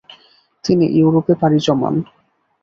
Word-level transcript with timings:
তিনি 0.63 0.85
ইউরোপে 0.97 1.33
পাড়ি 1.41 1.59
জমান। 1.67 1.95